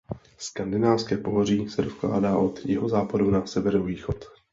[0.37, 4.25] Skandinávské pohoří se rozkládá od jihozápadu na severovýchod.